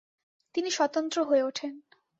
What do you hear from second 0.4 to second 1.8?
তিনি স্বতন্ত্র হয়ে ওঠেন।